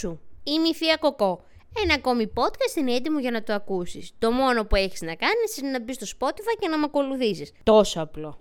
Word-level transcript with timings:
Κοκό. 0.00 0.08
Γεια 0.10 0.10
σου! 0.10 0.20
Είμαι 0.42 0.68
η 0.68 0.74
Θεία 0.74 0.96
Κοκό. 0.96 1.44
Ένα 1.82 1.94
ακόμη 1.94 2.32
podcast 2.34 2.76
είναι 2.76 2.94
έτοιμο 2.94 3.18
για 3.18 3.30
να 3.30 3.42
το 3.42 3.52
ακούσεις. 3.52 4.12
Το 4.18 4.30
μόνο 4.30 4.64
που 4.64 4.76
έχεις 4.76 5.00
να 5.00 5.14
κάνεις 5.14 5.56
είναι 5.56 5.70
να 5.70 5.80
μπεις 5.82 5.94
στο 5.94 6.06
Spotify 6.06 6.56
και 6.58 6.68
να 6.68 6.78
με 6.78 6.84
ακολουθήσεις. 6.84 7.52
Τόσο 7.62 8.00
απλό. 8.00 8.38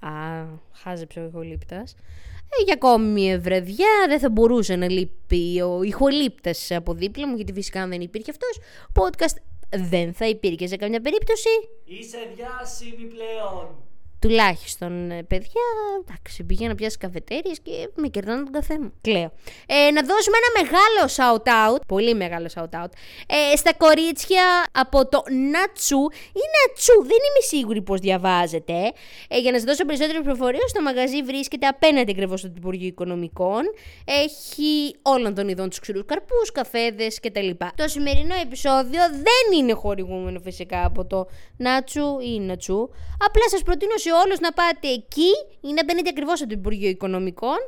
Α, 0.00 0.44
χάζεψε 0.72 1.20
ο 1.20 1.24
ηχολήπτας. 1.24 1.94
Ε, 2.58 2.62
για 2.64 2.74
ακόμη 2.74 3.06
μια 3.06 3.38
βραδιά 3.38 4.06
δεν 4.08 4.18
θα 4.18 4.30
μπορούσε 4.30 4.76
να 4.76 4.90
λείπει 4.90 5.60
ο 5.60 5.82
ηχολήπτας 5.82 6.70
από 6.70 6.94
δίπλα 6.94 7.28
μου, 7.28 7.36
γιατί 7.36 7.52
φυσικά 7.52 7.82
αν 7.82 7.90
δεν 7.90 8.00
υπήρχε 8.00 8.30
αυτός, 8.30 8.58
podcast 8.94 9.36
δεν 9.90 10.14
θα 10.14 10.26
υπήρχε 10.26 10.66
σε 10.66 10.76
καμιά 10.76 11.00
περίπτωση. 11.00 11.48
Είσαι 11.84 12.18
διάσημη 12.34 13.04
πλέον. 13.04 13.87
Τουλάχιστον, 14.20 15.10
ε, 15.10 15.22
παιδιά, 15.22 15.62
εντάξει, 16.04 16.44
πήγα 16.44 16.68
να 16.68 16.74
πιάσει 16.74 16.96
καφετέρειε 16.96 17.52
και 17.62 17.90
με 17.94 18.08
κερνάνε 18.08 18.42
τον 18.42 18.52
καφέ 18.52 18.78
μου. 18.78 18.92
Κλαίω. 19.00 19.32
Ε, 19.66 19.90
να 19.90 20.02
δώσουμε 20.02 20.36
ένα 20.42 20.50
μεγάλο 20.60 21.02
shout-out, 21.16 21.80
πολύ 21.86 22.14
μεγάλο 22.14 22.48
shout-out, 22.54 22.90
ε, 23.26 23.56
στα 23.56 23.74
κορίτσια 23.74 24.64
από 24.72 25.08
το 25.08 25.22
Νατσού 25.52 26.02
ή 26.40 26.42
Νατσού, 26.56 26.94
δεν 27.02 27.20
είμαι 27.26 27.42
σίγουρη 27.48 27.82
πώς 27.82 28.00
διαβάζετε. 28.00 28.92
Ε, 29.28 29.38
για 29.38 29.50
να 29.50 29.56
σας 29.56 29.66
δώσω 29.66 29.84
περισσότερες 29.84 30.20
πληροφορίες, 30.22 30.72
το 30.72 30.82
μαγαζί 30.82 31.22
βρίσκεται 31.22 31.66
απέναντι 31.66 32.10
ακριβώς 32.10 32.40
στο 32.40 32.50
Υπουργείο 32.56 32.86
Οικονομικών. 32.86 33.62
Έχει 34.04 34.96
όλων 35.02 35.34
των 35.34 35.48
ειδών 35.48 35.68
τους 35.68 35.78
ξηρούς 35.78 36.04
καρπούς, 36.06 36.52
καφέδες 36.52 37.20
κτλ. 37.20 37.50
Το 37.74 37.88
σημερινό 37.88 38.34
επεισόδιο 38.42 39.00
δεν 39.10 39.58
είναι 39.58 39.72
χορηγούμενο 39.72 40.40
φυσικά 40.40 40.84
από 40.84 41.04
το 41.04 41.26
Νατσού 41.56 42.18
ή 42.20 42.40
Νατσού. 42.40 42.88
Απλά 43.26 43.48
σας 43.50 43.62
προτείνω 43.62 43.96
σε 44.08 44.14
όλους 44.24 44.38
να 44.46 44.52
πάτε 44.52 44.88
εκεί 44.98 45.32
ή 45.60 45.70
να 45.76 45.82
μπαίνετε 45.84 46.08
ακριβώς 46.14 46.40
από 46.40 46.50
το 46.50 46.56
Υπουργείο 46.58 46.88
Οικονομικών. 46.88 47.58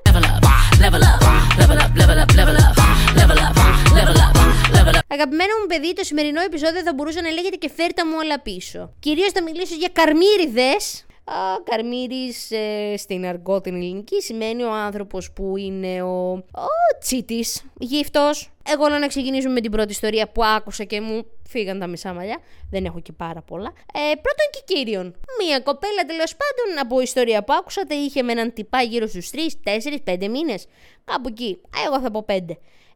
Αγαπημένο 5.17 5.53
μου 5.61 5.67
παιδί, 5.69 5.93
το 5.93 6.05
σημερινό 6.05 6.41
επεισόδιο 6.41 6.81
θα 6.83 6.93
μπορούσε 6.95 7.21
να 7.21 7.31
λέγεται 7.31 7.57
και 7.57 7.71
φέρτα 7.77 8.07
μου 8.07 8.15
όλα 8.23 8.41
πίσω. 8.41 8.93
Κυρίως 9.01 9.33
θα 9.33 9.43
μιλήσω 9.43 9.75
για 9.75 9.91
καρμύριδες. 9.93 11.05
Α, 11.25 11.35
καρμύρης 11.65 12.51
ε, 12.51 12.95
στην 12.97 13.27
αργό 13.27 13.61
την 13.61 13.75
ελληνική 13.75 14.23
σημαίνει 14.23 14.63
ο 14.63 14.73
άνθρωπος 14.73 15.33
που 15.33 15.57
είναι 15.57 16.03
ο, 16.03 16.31
ο 16.33 16.99
τσίτης, 17.01 17.65
γύφτος. 17.79 18.51
Εγώ 18.67 18.89
να 18.89 19.07
ξεκινήσουμε 19.07 19.53
με 19.53 19.61
την 19.61 19.71
πρώτη 19.71 19.93
ιστορία 19.93 20.29
που 20.29 20.45
άκουσα 20.45 20.85
και 20.85 21.01
μου 21.01 21.25
φύγαν 21.49 21.79
τα 21.79 21.87
μισά 21.87 22.12
μαλλιά. 22.12 22.39
Δεν 22.71 22.85
έχω 22.85 23.01
και 23.01 23.12
πάρα 23.12 23.43
πολλά. 23.43 23.73
Ε, 23.95 24.01
πρώτον 24.15 24.47
και 24.51 24.75
κύριον, 24.75 25.17
μία 25.43 25.61
κοπέλα 25.61 26.05
τέλος 26.07 26.37
πάντων 26.37 26.79
από 26.81 27.01
ιστορία 27.01 27.45
που 27.45 27.53
άκουσα 27.53 27.87
τα 27.87 27.95
είχε 27.95 28.23
με 28.23 28.33
έναν 28.33 28.53
τυπά 28.53 28.83
γύρω 28.83 29.07
στους 29.07 29.31
3, 29.31 29.37
4, 29.65 29.99
5 30.05 30.29
μήνες. 30.29 30.67
Κάπου 31.05 31.29
εκεί. 31.29 31.61
Εγώ 31.87 32.01
θα 32.01 32.11
πω 32.11 32.25
5. 32.29 32.33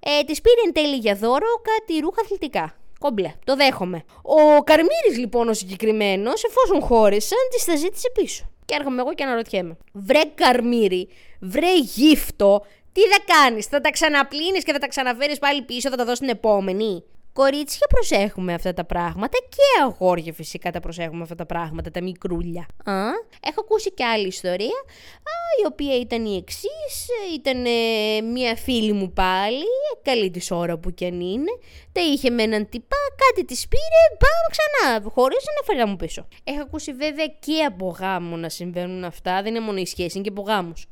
Ε, 0.07 0.23
της 0.27 0.41
πήρε 0.41 0.61
εν 0.67 0.73
τέλει 0.73 0.97
για 0.97 1.15
δώρο 1.15 1.47
κάτι 1.63 2.01
ρούχα 2.01 2.21
αθλητικά. 2.21 2.75
Κόμπλε, 2.99 3.33
το 3.45 3.57
δέχομαι. 3.57 4.05
Ο 4.23 4.63
Καρμύρης 4.63 5.19
λοιπόν 5.19 5.49
ο 5.49 5.53
συγκεκριμένος, 5.53 6.45
εφόσον 6.45 6.81
χώρισαν, 6.81 7.39
τη 7.51 7.65
τα 7.65 7.77
ζήτησε 7.77 8.11
πίσω. 8.15 8.49
Και 8.65 8.75
έρχομαι 8.75 9.01
εγώ 9.01 9.15
και 9.15 9.25
αναρωτιέμαι. 9.25 9.77
Βρε 9.93 10.21
Καρμύρη, 10.35 11.09
βρε 11.41 11.79
γύφτο, 11.79 12.65
τι 12.93 13.01
θα 13.01 13.19
κάνεις, 13.27 13.67
θα 13.67 13.81
τα 13.81 13.91
ξαναπλύνεις 13.91 14.65
και 14.65 14.73
θα 14.73 14.79
τα 14.79 14.89
ξαναφέρεις 14.89 15.39
πάλι 15.39 15.63
πίσω, 15.63 15.91
θα 15.91 15.97
τα 15.97 16.05
δώσεις 16.05 16.19
την 16.19 16.29
επόμενη; 16.29 17.05
Κορίτσια 17.35 17.87
προσέχουμε 17.87 18.55
αυτά 18.55 18.73
τα 18.73 18.85
πράγματα 18.85 19.39
και 19.49 19.83
αγόρια 19.83 20.33
φυσικά 20.33 20.71
τα 20.71 20.81
προσέχουμε 20.81 21.23
αυτά 21.23 21.35
τα 21.35 21.47
πράγματα, 21.47 21.91
τα 21.91 22.03
μικρούλια. 22.03 22.67
Α, 22.85 22.93
έχω 23.41 23.61
ακούσει 23.61 23.93
και 23.93 24.05
άλλη 24.05 24.27
ιστορία, 24.27 24.79
α, 25.17 25.35
η 25.63 25.67
οποία 25.67 25.99
ήταν 25.99 26.25
η 26.25 26.37
εξής. 26.37 27.07
Ήταν 27.35 27.65
ε, 27.65 28.21
μια 28.21 28.57
φίλη 28.57 28.93
μου 28.93 29.13
πάλι, 29.13 29.65
καλή 30.03 30.31
της 30.31 30.51
ώρα 30.51 30.79
που 30.79 30.91
κι 30.91 31.07
αν 31.07 31.21
είναι, 31.21 31.59
τα 31.93 32.01
είχε 32.01 32.31
με 32.31 32.43
έναν 32.43 32.69
τυπά, 32.69 32.97
κάτι 33.17 33.47
της 33.47 33.69
πήρε, 33.69 34.19
πάμε 34.19 34.49
ξανά, 34.51 35.11
χωρίς 35.15 35.45
να 35.57 35.75
φέρει 35.75 35.89
μου 35.91 35.97
πίσω. 35.97 36.29
Έχω 36.45 36.61
ακούσει 36.61 36.93
βέβαια 36.93 37.27
και 37.27 37.65
από 37.65 37.97
γάμο 37.99 38.37
να 38.37 38.49
συμβαίνουν 38.49 39.05
αυτά, 39.05 39.43
δεν 39.43 39.55
είναι 39.55 39.65
μόνο 39.65 39.79
η 39.79 39.87
σχέση, 39.87 40.19
είναι 40.19 40.29
και 40.29 40.33
από 40.37 40.43
γάμους. 40.43 40.87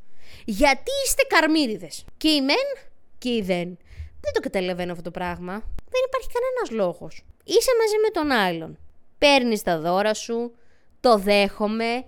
Γιατί 0.45 0.91
είστε 1.05 1.23
καρμύριδες. 1.27 2.05
Και 2.17 2.29
η 2.29 2.41
μεν 2.41 2.89
και 3.17 3.29
η 3.29 3.41
δεν. 3.41 3.77
Δεν 4.23 4.33
το 4.33 4.39
καταλαβαίνω 4.39 4.91
αυτό 4.91 5.03
το 5.03 5.11
πράγμα. 5.11 5.53
Δεν 5.93 6.01
υπάρχει 6.07 6.29
κανένας 6.35 6.69
λόγος. 6.81 7.25
Είσαι 7.43 7.71
μαζί 7.81 7.97
με 8.03 8.09
τον 8.09 8.31
άλλον. 8.31 8.77
Παίρνεις 9.17 9.61
τα 9.63 9.79
δώρα 9.79 10.13
σου, 10.13 10.55
το 10.99 11.17
δέχομαι. 11.17 12.05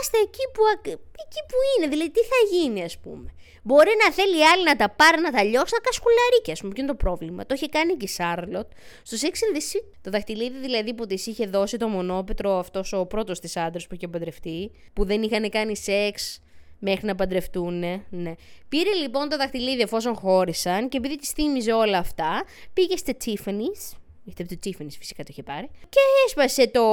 Άστε 0.00 0.18
εκεί 0.18 0.44
που, 0.54 0.62
ακ- 0.74 0.86
εκεί 1.24 1.40
που 1.48 1.56
είναι, 1.78 1.88
δηλαδή 1.88 2.10
τι 2.10 2.20
θα 2.20 2.38
γίνει 2.52 2.82
ας 2.82 2.98
πούμε. 2.98 3.34
Μπορεί 3.62 3.90
να 4.04 4.12
θέλει 4.12 4.38
η 4.38 4.42
άλλη 4.44 4.64
να 4.64 4.76
τα 4.76 4.90
πάρει, 4.90 5.20
να 5.20 5.30
τα 5.30 5.42
λιώσει, 5.42 5.72
να 5.74 5.80
κασκουλαρίκι, 5.80 6.50
ας 6.50 6.60
πούμε. 6.60 6.72
Ποιο 6.72 6.82
είναι 6.82 6.92
το 6.92 6.98
πρόβλημα. 6.98 7.46
Το 7.46 7.54
είχε 7.54 7.66
κάνει 7.66 7.96
και 7.96 8.04
η 8.04 8.08
Σάρλοτ 8.08 8.66
στο 9.02 9.16
Sex 9.20 9.30
and 9.30 9.56
the 9.56 9.60
City. 9.60 9.92
Το 10.00 10.10
δαχτυλίδι 10.10 10.58
δηλαδή 10.58 10.94
που 10.94 11.06
της 11.06 11.26
είχε 11.26 11.46
δώσει 11.46 11.76
το 11.76 11.88
μονόπετρο 11.88 12.58
αυτός 12.58 12.92
ο 12.92 13.06
πρώτος 13.06 13.40
της 13.40 13.56
άντρας 13.56 13.86
που 13.86 13.94
είχε 13.94 14.08
παντρευτεί, 14.08 14.70
που 14.92 15.04
δεν 15.04 15.22
είχαν 15.22 15.50
κάνει 15.50 15.76
σεξ 15.76 16.40
μέχρι 16.84 17.06
να 17.06 17.14
παντρευτούν. 17.14 17.78
Ναι. 18.10 18.34
Πήρε 18.68 18.92
λοιπόν 19.02 19.28
το 19.28 19.36
δαχτυλίδι 19.36 19.80
εφόσον 19.80 20.14
χώρισαν 20.14 20.88
και 20.88 20.96
επειδή 20.96 21.16
της 21.16 21.30
θύμιζε 21.30 21.72
όλα 21.72 21.98
αυτά, 21.98 22.44
πήγε 22.72 22.96
στο 22.96 23.12
Tiffany's. 23.24 23.96
Γιατί 24.24 24.42
από 24.42 24.50
το 24.54 24.58
Tiffany's 24.64 24.96
φυσικά 24.98 25.22
το 25.22 25.28
είχε 25.30 25.42
πάρει. 25.42 25.70
Και 25.88 26.00
έσπασε 26.26 26.68
το 26.68 26.84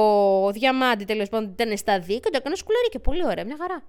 διαμάντι 0.50 1.04
τέλος 1.04 1.28
πάντων, 1.28 1.50
ήταν 1.50 1.76
στα 1.76 1.98
δί 1.98 2.14
και 2.20 2.30
το 2.30 2.36
έκανε 2.40 2.56
σκουλαρί 2.56 2.88
και 2.88 2.98
πολύ 2.98 3.24
ωραία, 3.24 3.44
μια 3.44 3.56
χαρά. 3.60 3.82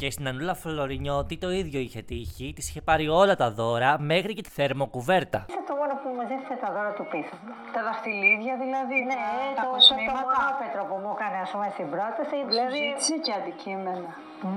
Και 0.00 0.10
στην 0.10 0.28
Ανούλα 0.28 0.54
Φλωρινιώτη 0.54 1.36
το 1.44 1.50
ίδιο 1.50 1.80
είχε 1.80 2.02
τύχει. 2.02 2.52
Της 2.56 2.68
είχε 2.68 2.80
πάρει 2.80 3.08
όλα 3.08 3.34
τα 3.36 3.48
δώρα 3.50 3.90
μέχρι 4.12 4.32
και 4.34 4.42
τη 4.42 4.50
θερμοκουβέρτα. 4.58 5.46
Είσαι 5.48 5.62
το 5.70 5.74
μόνο 5.80 5.92
που 6.02 6.08
μου 6.16 6.22
ζήτησε 6.30 6.54
τα 6.64 6.68
δώρα 6.74 6.92
του 6.96 7.04
πίσω. 7.12 7.34
Τα 7.74 7.80
δαχτυλίδια 7.86 8.54
δηλαδή, 8.64 8.96
Ναι, 9.10 9.22
τα, 9.58 9.62
τα 9.62 9.70
το, 9.70 9.78
το, 10.10 10.16
το 10.16 10.22
κοσμήματα. 10.22 10.38
μονόπετρο 10.42 10.82
που 10.88 10.96
μου 11.02 11.10
έκανε 11.16 11.36
ας 11.44 11.50
πούμε 11.52 11.68
στην 11.76 11.86
πρόταση. 11.94 12.36
Δηλαδή, 12.50 12.80
Ζήτησε 12.86 13.16
και 13.24 13.32
αντικείμενα. 13.38 14.10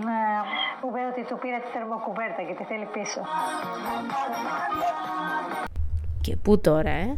ναι, 0.05 0.21
μου 0.79 0.87
είπε 0.89 1.01
ότι 1.11 1.21
του 1.29 1.37
πήρα 1.41 1.59
τη 1.63 1.69
θερμοκουβέρτα 1.75 2.41
και 2.47 2.53
τη 2.59 2.63
θέλει 2.69 2.87
πίσω. 2.95 3.21
Και 6.25 6.33
πού 6.43 6.51
τώρα, 6.67 6.93
ε; 7.05 7.09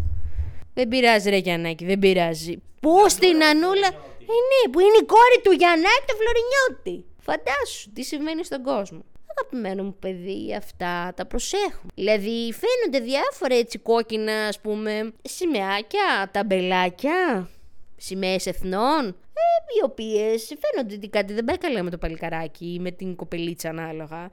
Δεν 0.78 0.88
πειράζει, 0.91 1.28
ρε 1.35 1.40
Γιαννάκη, 1.46 1.84
δεν 1.91 2.00
πειράζει. 2.03 2.53
Πού 2.84 2.94
στην 3.16 3.38
Ανούλα. 3.51 3.90
Ε, 4.34 4.38
ναι, 4.50 4.62
που 4.72 4.79
είναι 4.85 5.00
η 5.02 5.06
κόρη 5.13 5.40
του 5.44 5.52
Γιαννάκη 5.52 6.03
του 6.07 6.16
Φλωρινιώτη. 6.19 6.97
Φαντάσου 7.28 7.91
τι 7.94 8.03
συμβαίνει 8.03 8.44
στον 8.46 8.63
κόσμο. 8.63 9.02
Αγαπημένο 9.38 9.84
μου 9.84 9.96
παιδί, 10.00 10.56
αυτά 10.57 11.13
τα 11.16 11.25
προσέχουμε. 11.25 11.91
Δηλαδή, 11.96 12.53
φαίνονται 12.62 13.06
διάφορα 13.06 13.56
έτσι 13.56 13.78
κόκκινα, 13.79 14.47
ας 14.47 14.59
πούμε, 14.59 15.13
σημαίακια, 15.22 16.29
ταμπελάκια, 16.31 17.50
σημαίες 17.97 18.45
εθνών. 18.45 19.06
Ε, 19.07 19.78
οι 19.79 19.83
οποίες 19.83 20.53
φαίνονται 20.59 20.95
ότι 20.95 21.07
κάτι 21.07 21.33
δεν 21.33 21.45
πάει 21.45 21.57
καλά 21.57 21.83
με 21.83 21.89
το 21.89 21.97
παλικαράκι 21.97 22.73
ή 22.73 22.79
με 22.79 22.91
την 22.91 23.16
κοπελίτσα 23.16 23.69
ανάλογα. 23.69 24.29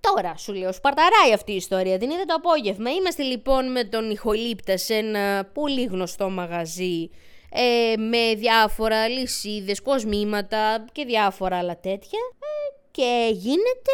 Τώρα 0.00 0.36
σου 0.36 0.52
λέω, 0.52 0.72
σπαρταράει 0.72 1.32
αυτή 1.34 1.52
η 1.52 1.56
ιστορία. 1.56 1.98
Την 1.98 2.10
είδα 2.10 2.24
το 2.24 2.34
απόγευμα. 2.34 2.90
Είμαστε 2.90 3.22
λοιπόν 3.22 3.72
με 3.72 3.84
τον 3.84 4.10
Ιχολήπτα 4.10 4.76
σε 4.76 4.94
ένα 4.94 5.50
πολύ 5.52 5.84
γνωστό 5.84 6.30
μαγαζί 6.30 7.10
ε, 7.50 7.96
με 7.96 8.34
διάφορα 8.34 9.08
λυσίδες, 9.08 9.82
κοσμήματα 9.82 10.84
και 10.92 11.04
διάφορα 11.04 11.58
άλλα 11.58 11.76
τέτοια. 11.80 12.18
Ε, 12.38 12.74
και 12.90 13.30
γίνεται 13.32 13.92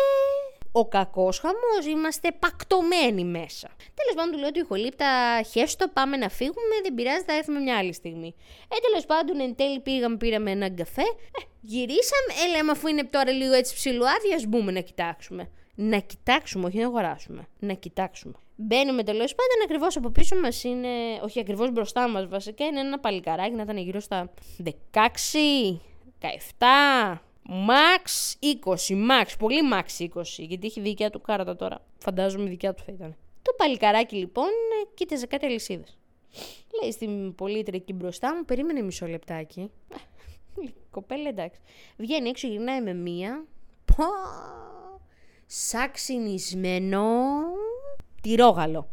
ο 0.72 0.88
κακός 0.88 1.38
χαμός, 1.38 1.86
είμαστε 1.86 2.32
πακτωμένοι 2.38 3.24
μέσα. 3.24 3.68
Τέλος 3.94 4.14
πάντων 4.14 4.32
του 4.32 4.38
λέω 4.38 4.50
του 4.50 4.60
Ιχολήπτα, 4.60 5.42
χέστο, 5.50 5.88
πάμε 5.88 6.16
να 6.16 6.28
φύγουμε, 6.28 6.74
δεν 6.82 6.94
πειράζει, 6.94 7.24
θα 7.24 7.32
έρθουμε 7.32 7.60
μια 7.60 7.76
άλλη 7.78 7.92
στιγμή. 7.92 8.34
Ε, 8.62 8.76
τέλος 8.88 9.06
πάντων 9.06 9.40
εν 9.40 9.54
τέλει 9.54 9.80
πήγαμε, 9.80 10.16
πήραμε 10.16 10.50
έναν 10.50 10.74
καφέ, 10.74 11.02
ε, 11.02 11.42
γυρίσαμε, 11.60 12.32
ε, 12.44 12.56
λέμε 12.56 12.70
αφού 12.70 12.88
είναι 12.88 13.04
τώρα 13.04 13.30
λίγο 13.32 13.52
έτσι 13.52 13.74
ψηλοάδια, 13.74 14.36
ας 14.36 14.44
μπούμε 14.46 14.72
να 14.72 14.80
κοιτάξουμε. 14.80 15.50
Να 15.74 15.98
κοιτάξουμε, 15.98 16.66
όχι 16.66 16.78
να 16.78 16.86
αγοράσουμε. 16.86 17.48
Να 17.58 17.72
κοιτάξουμε. 17.72 18.34
Μπαίνουμε 18.56 19.02
τέλος 19.02 19.34
πάντων 19.34 19.56
ακριβώς 19.64 19.96
από 19.96 20.10
πίσω 20.10 20.36
μας 20.36 20.64
είναι. 20.64 20.88
Όχι 21.22 21.40
ακριβώς 21.40 21.70
μπροστά 21.70 22.08
μας 22.08 22.28
βασικά 22.28 22.64
είναι 22.64 22.80
ένα 22.80 22.98
παλικαράκι 22.98 23.54
να 23.54 23.62
ήταν 23.62 23.76
γύρω 23.76 24.00
στα 24.00 24.30
16, 24.64 24.70
17, 26.20 27.20
max 27.50 28.34
20. 28.64 29.10
Max, 29.10 29.26
πολύ 29.38 29.60
max 29.72 30.08
20. 30.14 30.22
Γιατί 30.36 30.66
έχει 30.66 30.80
δικιά 30.80 31.10
του 31.10 31.20
κάρτα 31.20 31.56
τώρα. 31.56 31.84
Φαντάζομαι 31.98 32.48
δικιά 32.48 32.74
του 32.74 32.82
θα 32.86 32.92
ήταν. 32.92 33.16
Το 33.42 33.52
παλικαράκι 33.56 34.16
λοιπόν 34.16 34.46
ε, 34.46 34.88
κοίταζε 34.94 35.26
κάτι 35.26 35.46
αλυσίδες. 35.46 35.98
Λέει 36.82 36.92
στην 36.92 37.34
πολίτρια 37.34 37.78
εκεί 37.82 37.92
μπροστά 37.92 38.34
μου, 38.36 38.44
περίμενε 38.44 38.82
μισό 38.82 39.06
λεπτάκι. 39.06 39.70
Λέει, 40.56 40.74
Κοπέλα 40.90 41.28
εντάξει. 41.28 41.60
Βγαίνει 41.96 42.28
έξω, 42.28 42.48
γυρνάει 42.48 42.80
με 42.80 42.94
μία. 42.94 43.44
Πω, 43.84 44.04
σαξινισμένο. 45.46 47.04
Τυρόγαλο. 48.20 48.88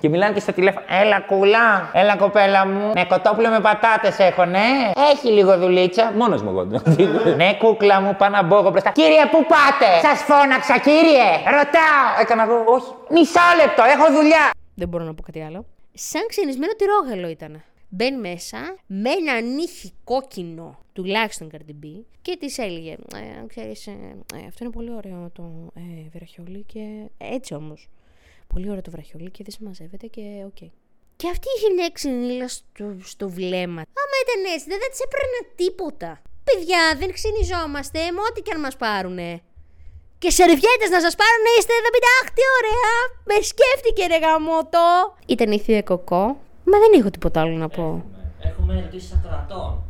Και 0.00 0.08
μιλάνε 0.08 0.34
και 0.34 0.40
στο 0.40 0.52
τηλέφωνο. 0.52 0.84
Έλα, 0.88 1.20
κούλα. 1.20 1.90
Έλα, 1.92 2.16
κοπέλα 2.16 2.66
μου. 2.66 2.90
Ναι, 2.94 3.04
κοτόπουλο 3.04 3.48
με 3.48 3.60
πατάτες 3.60 4.18
έχω, 4.18 4.44
ναι. 4.44 4.68
Έχει 5.12 5.28
λίγο 5.28 5.58
δουλίτσα. 5.58 6.12
Μόνος 6.16 6.42
μου 6.42 6.48
εγώ. 6.50 6.64
ναι, 7.40 7.54
κούκλα 7.58 8.00
μου, 8.00 8.16
πάω 8.16 8.28
να 8.28 8.42
μπω 8.42 8.58
εγώ 8.58 8.70
μπροστά. 8.70 8.90
Κύριε, 8.90 9.26
πού 9.30 9.38
πάτε; 9.46 10.08
Σας 10.08 10.22
φώναξα, 10.22 10.78
κύριε. 10.78 11.28
Ρωτάω. 11.44 12.08
Έκανα 12.20 12.42
εγώ, 12.42 12.64
όχι. 12.66 12.92
Μισό 13.10 13.40
λεπτό, 13.62 13.82
έχω 13.82 14.12
δουλειά. 14.12 14.50
Δεν 14.74 14.88
μπορώ 14.88 15.04
να 15.04 15.14
πω 15.14 15.22
κάτι 15.22 15.42
άλλο. 15.42 15.66
Σαν 15.94 16.22
ξινισμένο 16.28 16.72
τυρόγαλο 16.72 17.28
ήταν. 17.28 17.62
Μπαίνει 17.88 18.16
μέσα 18.16 18.58
με 18.86 19.10
ένα 19.10 19.40
νύχι 19.40 19.92
κόκκινο, 20.04 20.78
τουλάχιστον 20.92 21.50
Cardi 21.52 21.84
B, 21.84 21.86
και 22.22 22.36
της 22.40 22.58
έλεγε: 22.58 22.92
ε, 22.92 23.46
Ξέρεις, 23.46 23.86
ε, 23.86 23.92
αυτό 24.48 24.64
είναι 24.64 24.72
πολύ 24.72 24.90
ωραίο 24.90 25.30
το 25.32 25.42
ε, 25.74 26.08
βραχιόλι 26.12 26.64
και. 26.66 27.10
Έτσι 27.18 27.54
όμως. 27.54 27.88
Πολύ 28.52 28.70
ωραίο 28.70 28.82
το 28.82 28.90
βραχιόλι 28.90 29.30
και 29.30 29.42
δεν 29.46 29.52
συμμαζεύεται 29.56 30.06
και 30.06 30.24
οκ. 30.50 30.60
Και 31.20 31.28
αυτή 31.34 31.46
είχε 31.56 31.68
μια 31.76 31.90
ξινίλα 31.96 32.48
στο, 32.48 32.86
στο 33.12 33.26
βλέμμα. 33.36 33.82
Άμα 34.02 34.16
ήταν 34.24 34.40
έτσι, 34.54 34.66
δεν 34.72 34.78
θα 34.82 34.88
της 34.92 35.00
έπαιρνα 35.06 35.40
τίποτα. 35.60 36.10
Παιδιά, 36.48 36.82
δεν 37.00 37.10
ξυνιζόμαστε 37.16 37.98
με 38.14 38.20
ό,τι 38.28 38.40
και 38.44 38.52
αν 38.54 38.60
μας 38.60 38.76
πάρουνε. 38.82 39.30
Και 40.22 40.30
σερβιέτες 40.30 40.90
να 40.94 41.00
σας 41.04 41.14
πάρουν 41.20 41.44
εσείς 41.56 41.72
θα 41.84 41.90
πείτε 41.94 42.08
Αχ, 42.18 42.26
τι 42.36 42.42
ωραία! 42.58 42.94
Με 43.28 43.36
σκέφτηκε 43.50 44.02
ρε 44.12 44.18
γαμότο! 44.24 44.86
Ήταν 45.34 45.50
η 45.52 45.58
θεία 45.64 45.82
Κοκό. 45.82 46.24
Μα 46.70 46.76
δεν 46.82 46.92
έχω 46.98 47.10
τίποτα 47.10 47.40
άλλο 47.40 47.56
να 47.64 47.68
πω. 47.68 48.04
Έχουμε 48.40 48.72
ερωτήσεις 48.78 49.12
ακροατών 49.12 49.82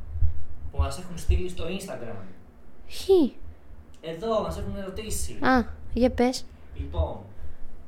που 0.71 0.79
μας 0.79 0.99
έχουν 0.99 1.19
στείλει 1.19 1.49
στο 1.49 1.65
Instagram. 1.77 2.19
Χι. 2.89 3.33
Εδώ 4.01 4.43
μας 4.43 4.59
έχουν 4.59 4.77
ερωτήσει. 4.77 5.33
Α, 5.41 5.65
για 5.93 6.11
πες. 6.11 6.45
Λοιπόν, 6.77 7.21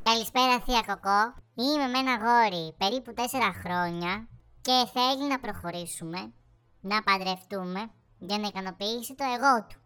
Καλησπέρα 0.04 0.60
θεία 0.60 0.82
Κοκό. 0.86 1.20
Είμαι 1.54 1.86
με 1.92 1.98
ένα 1.98 2.14
γόρι 2.24 2.74
περίπου 2.78 3.12
4 3.16 3.20
χρόνια 3.62 4.28
και 4.60 4.72
θέλει 4.94 5.28
να 5.28 5.38
προχωρήσουμε, 5.40 6.32
να 6.80 7.02
παντρευτούμε 7.02 7.90
για 8.18 8.38
να 8.38 8.46
ικανοποιήσει 8.46 9.14
το 9.14 9.24
εγώ 9.36 9.66
του. 9.68 9.78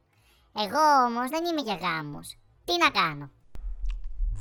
Εγώ 0.64 0.84
όμως 1.08 1.28
δεν 1.30 1.44
είμαι 1.44 1.60
για 1.60 1.74
γάμους. 1.74 2.28
Τι 2.64 2.72
να 2.82 2.90
κάνω; 2.90 3.30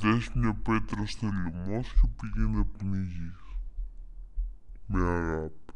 Δες 0.00 0.28
μια 0.34 0.60
πέτρα 0.64 1.06
στο 1.06 1.26
λαιμό 1.26 1.80
και 1.80 2.08
πήγαινε 2.20 2.56
να 2.56 2.64
πνίγεις. 2.78 3.38
Με 4.86 5.08
αγάπη. 5.08 5.72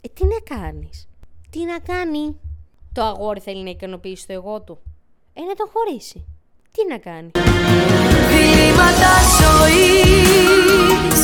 Ε, 0.00 0.08
τι 0.08 0.24
να 0.24 0.56
κάνεις; 0.56 1.08
Τι 1.50 1.64
να 1.64 1.78
κάνει; 1.78 2.40
Το 2.92 3.02
αγόρι 3.02 3.40
θέλει 3.40 3.62
να 3.62 3.70
ικανοποιήσει 3.70 4.26
το 4.26 4.32
εγώ 4.32 4.62
του. 4.62 4.78
Ε, 5.32 5.40
να 5.40 5.54
τον 5.54 5.68
χωρίσει. 5.72 6.24
Τι 6.72 6.86
να 6.88 6.98
κάνει; 6.98 7.30
Διλήμματα 8.82 9.14
ζωής 9.40 11.18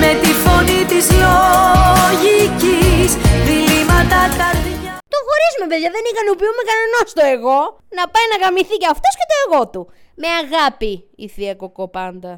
Με 0.00 0.10
τη 0.22 0.32
φωνή 0.42 0.80
της 0.90 1.06
λογικής 1.22 3.10
Διλήμματα 3.46 4.20
καρδιά 4.40 4.92
Τον 5.12 5.20
χωρίζουμε, 5.26 5.66
παιδιά. 5.70 5.90
Δεν 5.96 6.04
ικανοποιούμε 6.12 6.62
κανένα 6.70 7.00
το 7.18 7.22
εγώ. 7.36 7.58
Να 7.98 8.04
πάει 8.12 8.26
να 8.32 8.36
γαμηθεί 8.42 8.76
και 8.82 8.90
αυτός 8.94 9.14
και 9.18 9.26
το 9.30 9.36
εγώ 9.44 9.62
του. 9.72 9.82
Με 10.22 10.28
αγάπη 10.42 10.92
η 11.16 11.26
θεία 11.28 11.54
Κοκό 11.54 11.88
πάντα. 11.88 12.32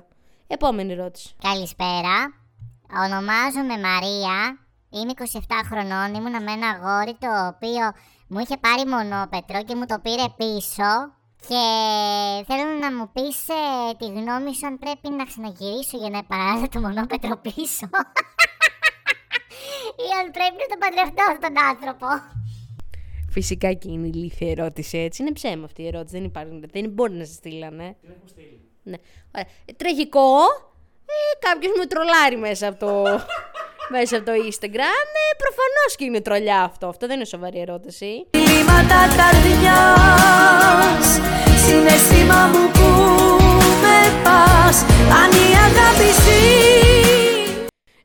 Επόμενη 0.46 0.92
ερώτηση. 0.92 1.28
Καλησπέρα. 1.48 2.16
Ονομάζομαι 3.04 3.76
Μαρία. 3.88 4.36
Είμαι 4.96 5.12
27 5.18 5.24
χρονών. 5.68 6.08
Ήμουνα 6.18 6.40
με 6.46 6.52
ένα 6.58 6.70
γόρι 6.82 7.14
το 7.24 7.30
οποίο 7.52 7.84
μου 8.30 8.38
είχε 8.38 8.56
πάρει 8.64 8.84
μονόπετρο 8.94 9.58
και 9.66 9.74
μου 9.78 9.86
το 9.86 9.96
πήρε 10.04 10.26
πίσω. 10.40 10.90
Και 11.48 11.64
θέλω 12.46 12.64
να 12.80 12.92
μου 12.96 13.10
πεις 13.12 13.48
ε, 13.48 13.94
τη 13.98 14.06
γνώμη 14.06 14.54
σου 14.54 14.66
αν 14.66 14.78
πρέπει 14.78 15.08
να 15.08 15.24
ξαναγυρίσω 15.24 15.98
για 15.98 16.10
να 16.10 16.18
επανέλθω 16.18 16.68
το 16.68 16.80
μονόπετρο 16.80 17.36
πίσω. 17.36 17.86
Ή 20.04 20.06
αν 20.20 20.30
πρέπει 20.30 20.56
να 20.62 20.66
τον 20.70 20.78
παντρευτώ 20.78 21.24
τον 21.40 21.64
άνθρωπο. 21.70 22.06
Φυσικά 23.30 23.72
και 23.72 23.90
είναι 23.90 24.06
ηλίθια 24.06 24.50
ερώτηση 24.50 24.98
έτσι. 24.98 25.22
Είναι 25.22 25.32
ψέμα 25.32 25.64
αυτή 25.64 25.82
η 25.82 25.86
ερώτηση. 25.86 26.16
Δεν, 26.16 26.24
υπάρχει, 26.24 26.60
δεν 26.72 26.90
μπορεί 26.90 27.12
να 27.12 27.24
σε 27.24 27.32
στείλανε. 27.32 27.96
Ναι. 28.82 28.96
Ωραία. 29.34 29.46
Ε, 29.64 29.72
Τραγικό. 29.76 30.38
Ε, 31.06 31.38
Κάποιος 31.38 31.72
με 31.78 31.86
τρολάρει 31.86 32.36
μέσα 32.36 32.68
από 32.68 32.78
το, 32.78 33.04
μέσα 33.90 34.16
από 34.16 34.24
το 34.24 34.32
Instagram. 34.32 35.06
Ε, 35.22 35.34
Προφανώς 35.36 35.96
και 35.96 36.04
είναι 36.04 36.20
τρολιά 36.20 36.62
αυτό. 36.62 36.86
Αυτό 36.88 37.06
δεν 37.06 37.16
είναι 37.16 37.24
σοβαρή 37.24 37.60
ερώτηση. 37.60 38.26
Διλήμματα 38.30 38.98
καρδιάς 39.16 41.06
Συναισθήμα 41.66 42.46
μου 42.46 42.70
που 42.72 42.88
με 43.82 44.22
πας 44.24 44.82
Αν 45.22 45.30
η 45.30 45.48
αγάπη 45.66 46.10
ζει 46.22 46.60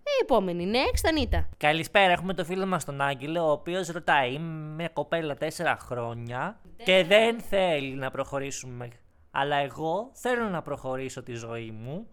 Ε, 0.03 0.21
επόμενη. 0.21 0.71
Next, 0.74 1.06
Ανίτα. 1.09 1.50
καλησπέρα. 1.57 2.12
Έχουμε 2.12 2.33
το 2.33 2.44
φίλο 2.45 2.65
μας 2.65 2.85
τον 2.85 3.01
Άγγελο, 3.01 3.47
ο 3.47 3.51
οποίος 3.51 3.88
ρωτάει: 3.88 4.31
Είμαι 4.33 4.73
μια 4.75 4.89
κοπέλα 4.94 5.35
4 5.39 5.45
χρόνια 5.80 6.59
και 6.83 7.06
δεν 7.07 7.39
θέλει 7.50 7.94
να 7.95 8.12
προχωρήσουμε. 8.12 8.88
Αλλά 9.31 9.56
εγώ 9.56 10.12
θέλω 10.13 10.50
να 10.50 10.62
προχωρήσω 10.62 11.23
τη 11.23 11.33
ζωή 11.33 11.71
μου 11.83 12.07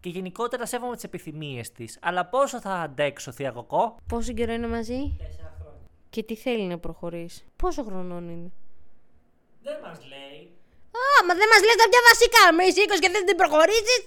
και 0.00 0.08
γενικότερα 0.08 0.66
σέβομαι 0.66 0.94
τις 0.94 1.04
επιθυμίες 1.04 1.72
της. 1.72 1.98
Αλλά 2.02 2.26
πόσο 2.26 2.60
θα 2.60 2.72
αντέξω, 2.72 3.32
Θεία 3.32 3.50
Κοκό; 3.50 3.96
Πόσο 4.08 4.32
καιρό 4.32 4.52
είναι 4.52 4.66
μαζί; 4.66 5.16
4 5.18 5.22
χρόνια. 5.58 5.86
Και 6.10 6.22
τι 6.22 6.36
θέλει 6.36 6.62
να 6.62 6.78
προχωρήσει; 6.78 7.44
Πόσο 7.56 7.84
χρονών 7.84 8.28
είναι; 8.28 8.50
Δεν 9.62 9.76
μας 9.82 9.98
λέει. 10.12 10.42
Α, 11.02 11.24
μα 11.26 11.34
δεν 11.34 11.48
μας 11.52 11.62
λες 11.66 11.76
τα 11.82 11.86
πιο 11.92 12.00
βασικά. 12.10 12.42
Με 12.56 12.62
είσαι 12.64 12.80
20 12.86 12.98
και 13.00 13.10
δεν 13.10 13.26
την 13.26 13.36
προχωρήσεις; 13.36 13.98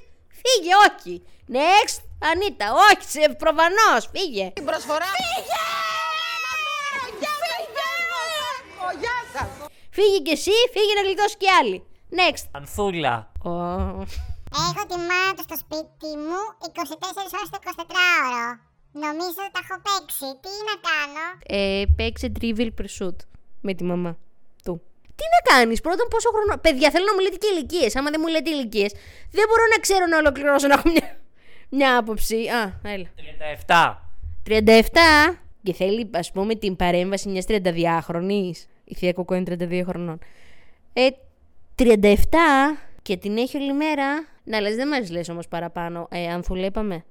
Φύγε, 0.41 0.73
όχι. 0.87 1.15
Next, 1.57 1.97
Ανίτα, 2.31 2.67
όχι, 2.73 3.09
σε, 3.09 3.33
προφανώς, 3.43 4.09
φύγε. 4.13 4.51
Την 4.53 4.65
προσφορά. 4.65 5.05
Φύγε! 5.05 5.61
Φύγε 9.89 10.19
κι 10.19 10.31
εσύ, 10.31 10.51
φύγε 10.71 10.93
να 10.95 11.01
γλιτώσει 11.01 11.37
κι 11.37 11.49
άλλοι. 11.49 11.85
Next. 12.11 12.47
Ανθούλα. 12.51 13.31
Ω, 13.43 13.49
Έχω 14.61 14.81
τη 14.91 14.97
μάνα 15.09 15.31
του 15.35 15.43
στο 15.47 15.57
σπίτι 15.63 16.09
μου 16.27 16.41
24 16.59 17.37
ώρες 17.39 17.49
το 17.53 17.59
24ωρο. 17.63 18.47
Νομίζω 19.05 19.39
ότι 19.45 19.53
τα 19.55 19.61
έχω 19.63 19.77
παίξει. 19.85 20.27
Τι 20.43 20.51
να 20.69 20.75
κάνω; 20.87 21.25
ε, 21.57 21.83
παίξε 21.97 22.27
Trivial 22.37 22.71
Pursuit 22.79 23.17
με 23.61 23.73
τη 23.73 23.83
μαμά 23.83 24.17
του. 24.63 24.81
Τι 25.17 25.25
να 25.35 25.39
κάνεις, 25.53 25.81
πρώτον 25.81 26.07
πόσο 26.07 26.29
χρόνο... 26.29 26.57
Παιδιά, 26.61 26.91
θέλω 26.91 27.05
να 27.05 27.13
μου 27.13 27.19
λέτε 27.19 27.37
και 27.37 27.47
ηλικίες. 27.53 27.95
Άμα 27.95 28.09
δεν 28.09 28.19
μου 28.23 28.27
λέτε 28.27 28.49
ηλικίες, 28.49 28.91
δεν 29.31 29.45
μπορώ 29.49 29.63
να 29.73 29.77
ξέρω 29.85 30.05
να 30.05 30.17
ολοκληρώσω 30.17 30.67
να 30.67 30.73
έχω 30.73 30.89
μια, 30.89 31.19
μια 31.69 31.97
άποψη. 31.97 32.47
Α, 32.47 32.79
έλα. 32.83 33.07
37. 33.67 33.95
37 34.47 35.37
και 35.63 35.73
θέλει, 35.73 36.09
ας 36.13 36.31
πούμε, 36.31 36.55
την 36.55 36.75
παρέμβαση 36.75 37.29
μιας 37.29 37.45
32χρονη. 37.47 38.51
Η 38.83 38.95
θεία 38.95 39.13
Κοκό 39.13 39.33
είναι 39.35 39.57
32 39.59 39.83
χρονών. 39.87 40.19
Ε, 40.93 41.07
37 41.75 42.15
και 43.01 43.17
την 43.17 43.37
έχει 43.37 43.57
όλη 43.57 43.73
μέρα. 43.73 44.32
Να 44.43 44.59
λες, 44.61 44.75
δεν 44.75 44.87
μας 44.87 45.09
λες 45.09 45.29
όμως 45.29 45.47
παραπάνω. 45.47 46.07
Ε, 46.11 46.27
Ανθούλα 46.27 46.65
είπαμε. 46.65 47.03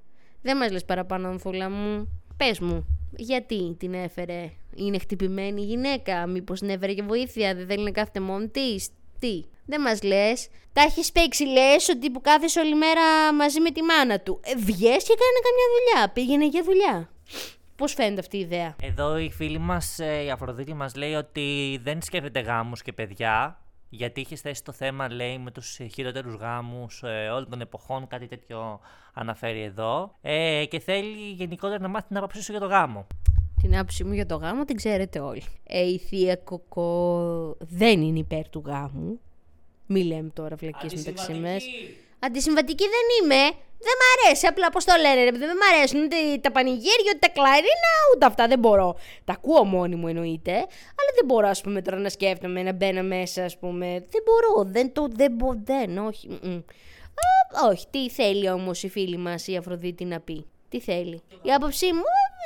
Δεν 0.43 0.57
μας 0.57 0.71
λες 0.71 0.85
παραπάνω, 0.85 1.29
Ανθούλα 1.29 1.71
μου. 1.71 2.23
Πες 2.37 2.61
μου, 2.61 2.87
γιατί 3.17 3.77
την 3.79 3.95
έφερε. 3.95 4.51
Είναι 4.75 4.99
χτυπημένη 4.99 5.62
η 5.62 5.65
γυναίκα. 5.65 6.27
Μήπως 6.27 6.59
την 6.61 6.69
έφερε 6.69 6.93
και 6.93 7.03
βοήθεια. 7.03 7.55
Δεν 7.55 7.67
θέλει 7.67 7.85
να 7.85 7.91
κάθεται 7.91 8.21
μόνη 8.21 8.49
της; 8.49 8.89
Τι. 9.19 9.45
Δεν 9.67 9.81
μας 9.81 10.03
λες. 10.03 10.49
Τα 10.73 10.83
έχεις 10.83 11.12
παίξει 11.12 11.45
λες 11.45 11.89
ότι 11.89 12.11
που 12.11 12.21
κάθεσαι 12.21 12.61
όλη 12.61 12.75
μέρα 12.75 13.35
μαζί 13.35 13.61
με 13.61 13.71
τη 13.71 13.83
μάνα 13.83 14.21
του. 14.21 14.41
Ε, 14.45 14.55
βγες 14.55 15.03
και 15.05 15.15
κάνε 15.23 15.41
καμιά 15.43 15.67
δουλειά. 15.75 16.11
Πήγαινε 16.12 16.47
για 16.47 16.62
δουλειά. 16.62 17.11
Πώς 17.77 17.95
φαίνεται 17.95 18.21
αυτή 18.21 18.37
η 18.37 18.41
ιδέα; 18.41 18.77
Εδώ 18.83 19.19
η 19.19 19.31
φίλη 19.31 19.59
μας, 19.59 19.99
η 19.99 20.31
Αφροδίτη, 20.31 20.75
μας 20.75 20.95
λέει 20.95 21.15
ότι 21.15 21.79
δεν 21.83 22.03
σκέφτεται 22.03 22.41
γάμους 22.41 22.83
και 22.83 22.93
παιδιά. 22.93 23.62
Γιατί 23.95 24.21
είχες 24.21 24.41
θέσει 24.41 24.65
το 24.65 24.73
θέμα, 24.73 25.13
λέει, 25.13 25.39
με 25.39 25.51
τους 25.51 25.79
χειρότερους 25.93 26.35
γάμους 26.35 27.03
όλων 27.33 27.51
των 27.51 27.61
εποχών. 27.61 28.07
Κάτι 28.07 28.27
τέτοιο 28.27 28.81
αναφέρει 29.13 29.63
εδώ. 29.63 30.15
Ε, 30.23 30.65
και 30.69 30.81
θέλει 30.81 31.31
γενικότερα 31.33 31.81
να 31.81 31.89
μάθει 31.89 32.07
την 32.07 32.17
άποψή 32.17 32.43
σου 32.43 32.51
για 32.51 32.61
το 32.61 32.67
γάμο. 32.67 33.07
Την 33.63 33.77
άποψή 33.77 34.05
μου 34.05 34.13
για 34.13 34.27
το 34.27 34.37
γάμο 34.37 34.65
την 34.65 34.77
ξέρετε 34.77 35.19
όλοι. 35.19 35.43
Ε, 35.67 35.81
η 35.81 35.99
θεία 35.99 36.37
Κοκό 36.37 37.57
δεν 37.59 38.01
είναι 38.01 38.19
υπέρ 38.19 38.49
του 38.49 38.63
γάμου. 38.67 39.21
Μη 39.87 40.05
λέμε 40.05 40.31
τώρα 40.35 40.57
βλακίες 40.57 40.95
μεταξύ 40.95 41.33
μας. 41.33 41.65
Αντισυμβατική 42.19 42.85
δεν 42.85 43.25
είμαι. 43.25 43.57
Δεν 43.87 43.95
μ' 44.01 44.07
αρέσει. 44.15 44.47
Απλά 44.47 44.71
πώς 44.71 44.85
το 44.85 44.93
λένε, 45.01 45.25
ρε 45.25 45.31
παιδί, 45.33 45.45
δεν 45.45 45.57
μ' 45.57 45.75
αρέσουν 45.75 46.03
ούτε 46.03 46.17
τα 46.41 46.51
πανηγύρια, 46.53 47.11
ούτε 47.15 47.19
τα 47.27 47.29
κλαρίνα, 47.29 47.91
ούτε 48.15 48.27
αυτά. 48.27 48.47
Δεν 48.47 48.59
μπορώ. 48.59 48.97
Τα 49.25 49.33
ακούω 49.33 49.65
μόνη 49.65 49.95
μου 49.95 50.09
εννοείται. 50.09 50.53
Αλλά 50.99 51.11
δεν 51.17 51.25
μπορώ, 51.27 51.49
ας 51.49 51.61
πούμε, 51.61 51.83
τώρα 51.83 51.99
να 51.99 52.09
σκέφτομαι 52.09 52.62
να 52.62 52.73
μπαίνω 52.73 53.03
μέσα, 53.03 53.45
ας 53.45 53.59
πούμε. 53.59 53.87
Δεν 53.87 54.23
μπορώ. 54.27 54.71
Δεν 54.71 54.93
το. 54.93 55.09
Δεν 55.11 55.33
μπορώ. 55.33 55.61
Δεν, 55.65 55.99
όχι. 55.99 56.29
μ-μ. 56.29 56.62
Α, 57.61 57.69
όχι. 57.69 57.87
Τι 57.91 58.11
θέλει 58.11 58.51
όμως 58.51 58.83
η 58.83 58.89
φίλη 58.89 59.17
μας 59.17 59.47
η 59.47 59.57
Αφροδίτη 59.57 60.05
να 60.05 60.21
πει. 60.21 60.47
Τι 60.69 60.81
θέλει. 60.81 61.23
Η 61.43 61.53
άποψή 61.53 61.87
μου, 61.93 62.03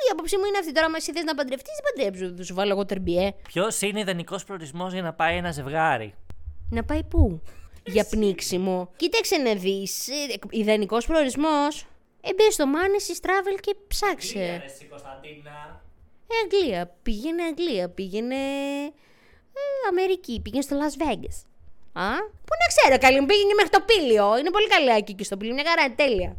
η 0.07 0.11
άποψή 0.11 0.37
μου 0.37 0.45
είναι 0.45 0.57
αυτή. 0.57 0.71
Τώρα, 0.71 0.89
μα 0.89 0.95
εσύ 0.97 1.11
θες 1.11 1.23
να 1.23 1.35
παντρευτείς, 1.35 1.73
δεν 1.81 2.05
παντρέψου. 2.05 2.35
Δεν 2.35 2.45
σου 2.45 2.53
βάλω 2.53 2.71
εγώ 2.71 2.85
τερμπιέ. 2.85 3.33
Ποιος 3.47 3.81
είναι 3.81 3.99
ιδανικός 3.99 4.43
προορισμό 4.43 4.87
για 4.87 5.01
να 5.01 5.13
πάει 5.13 5.37
ένα 5.37 5.51
ζευγάρι; 5.51 6.13
Να 6.69 6.83
πάει 6.83 7.03
πού; 7.03 7.41
Για 7.87 8.05
πνίξιμο. 8.09 8.89
Κοίταξε 8.95 9.37
να 9.37 9.53
δεις. 9.53 10.07
Ιδανικός 10.49 11.05
προορισμός. 11.05 11.85
Ε, 12.21 12.29
μπες 12.33 12.53
στο 12.53 12.65
Manesis 12.65 13.25
Travel 13.25 13.59
και 13.59 13.75
ψάξε. 13.87 14.61
Εσύ 14.65 14.85
Κωνσταντίνα. 14.85 15.81
Ε, 16.27 16.33
Αγγλία. 16.43 16.95
Πήγαινε 17.03 17.43
Αγγλία. 17.43 17.89
Πήγαινε. 17.89 18.35
Ε, 19.53 19.87
Αμερική. 19.89 20.39
Πήγαινε 20.41 20.61
στο 20.61 20.77
Las 20.77 21.01
Vegas. 21.03 21.37
Α, 21.93 22.15
πού 22.17 22.53
να 22.61 22.67
ξέρω, 22.73 22.97
καλή 23.01 23.19
μου 23.19 23.25
πήγαινε 23.25 23.53
μέχρι 23.53 23.71
το 23.71 23.81
Πήλιο. 23.85 24.37
Είναι 24.37 24.51
πολύ 24.51 24.67
καλά 24.67 24.93
εκεί 24.95 25.13
και 25.13 25.23
στο 25.23 25.37
Πήλιο. 25.37 25.53
Μια 25.53 25.63
χαρά, 25.67 25.83
είναι 25.83 25.95
τέλεια. 25.95 26.35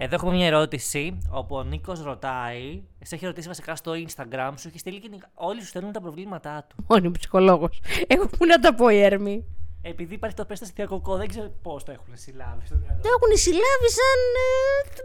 Εδώ 0.00 0.14
έχουμε 0.14 0.32
μια 0.32 0.46
ερώτηση 0.46 1.18
όπου 1.30 1.56
ο 1.56 1.62
Νίκος 1.62 2.02
ρωτάει. 2.02 2.82
Σε 3.02 3.14
έχει 3.14 3.26
ρωτήσει 3.26 3.48
βασικά 3.48 3.76
στο 3.76 3.92
Instagram, 3.92 4.52
σου 4.56 4.68
έχει 4.68 4.78
στείλει 4.78 5.00
και 5.00 5.08
όλοι 5.34 5.60
σου 5.60 5.66
στέλνουν 5.66 5.92
τα 5.92 6.00
προβλήματά 6.00 6.66
του. 6.68 6.84
Μόνο 6.88 7.10
ψυχολόγος. 7.10 7.80
Έχω 8.06 8.26
που 8.26 8.46
να 8.46 8.58
τα 8.58 8.74
πω, 8.74 8.88
Έρμη. 8.88 9.44
Επειδή 9.82 10.14
υπάρχει 10.14 10.36
το 10.36 10.44
πέστα 10.44 10.66
διακοκό, 10.74 11.16
δεν 11.16 11.28
ξέρω 11.28 11.52
πώς 11.62 11.84
το 11.84 11.92
έχουν 11.92 12.16
συλλάβει 12.16 12.66
στο 12.66 12.76
μυαλό. 12.76 13.00
Το 13.02 13.08
έχουν 13.08 13.36
συλλάβει 13.36 13.90
σαν. 13.98 14.20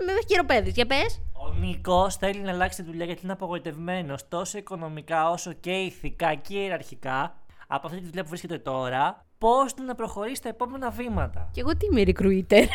Ε, 0.08 0.12
με 0.14 0.20
χειροπέδες. 0.28 0.74
Για 0.74 0.86
πες. 0.86 1.22
Ο 1.34 1.54
Νίκος 1.54 2.16
θέλει 2.16 2.40
να 2.40 2.52
αλλάξει 2.52 2.84
τη 2.84 2.90
δουλειά 2.90 3.06
γιατί 3.06 3.20
είναι 3.24 3.32
απογοητευμένος 3.32 4.28
τόσο 4.28 4.58
οικονομικά 4.58 5.30
όσο 5.30 5.54
και 5.54 5.72
ηθικά 5.72 6.34
και 6.36 6.58
ιεραρχικά 6.58 7.36
από 7.68 7.88
αυτή 7.88 8.00
τη 8.00 8.06
δουλειά 8.06 8.24
που 8.24 8.30
βρίσκεται 8.30 8.58
τώρα. 8.58 9.26
Πώς 9.38 9.74
να 9.86 9.96
προχωρήσει 9.96 10.42
τα 10.42 10.50
επόμενα 10.50 10.90
βήματα. 10.90 11.50
Και 11.54 11.60
εγώ 11.60 11.78
τι 11.78 11.86
είμαι 11.86 12.04
recruiter. 12.06 12.66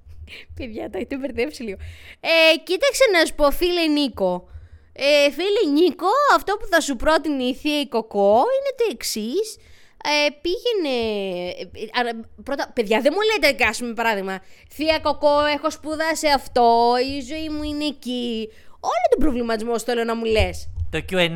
Παιδιά, 0.56 0.90
τα 0.90 0.98
έχετε 0.98 1.16
μπερδέψει 1.16 1.62
λίγο. 1.62 1.78
Ε, 2.20 2.56
κοίταξε 2.56 3.04
να 3.12 3.26
σου 3.26 3.34
πω, 3.34 3.50
φίλε 3.50 3.86
Νίκο. 3.86 4.48
Ε, 4.92 5.30
φίλε 5.30 5.80
Νίκο, 5.80 6.06
αυτό 6.34 6.56
που 6.56 6.66
θα 6.66 6.80
σου 6.80 6.96
πρότεινε 6.96 7.42
η 7.42 7.54
θεία 7.54 7.80
η 7.80 7.88
Κοκό 7.88 8.34
είναι 8.34 8.74
το 8.76 8.84
εξής. 8.90 9.58
Ε, 10.04 10.30
πήγαινε. 10.42 10.96
ε, 11.58 12.08
α, 12.08 12.24
πρώτα, 12.42 12.70
παιδιά, 12.74 13.00
δεν 13.00 13.12
μου 13.14 13.20
λέτε, 13.48 13.64
ας 13.64 13.78
πούμε, 13.78 13.92
παράδειγμα. 13.94 14.40
Θεία 14.70 14.98
Κοκό, 14.98 15.44
έχω 15.44 15.70
σπουδάσει 15.70 16.28
αυτό, 16.28 16.94
η 17.16 17.20
ζωή 17.20 17.48
μου 17.48 17.62
είναι 17.62 17.84
εκεί. 17.84 18.48
Όλο 18.80 19.06
τον 19.10 19.20
προβληματισμό 19.20 19.78
σου 19.78 19.84
θέλω 19.84 20.04
να 20.04 20.16
μου 20.16 20.24
λες. 20.24 20.68
Το 20.90 20.98
QA, 20.98 21.28